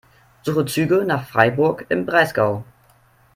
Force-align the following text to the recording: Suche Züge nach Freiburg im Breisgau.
Suche 0.41 0.65
Züge 0.65 1.05
nach 1.05 1.27
Freiburg 1.27 1.85
im 1.89 2.07
Breisgau. 2.07 2.63